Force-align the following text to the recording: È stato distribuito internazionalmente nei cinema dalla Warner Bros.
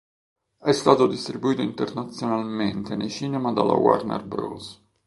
È 0.57 0.71
stato 0.71 1.05
distribuito 1.05 1.61
internazionalmente 1.61 2.95
nei 2.95 3.11
cinema 3.11 3.53
dalla 3.53 3.75
Warner 3.75 4.23
Bros. 4.23 4.81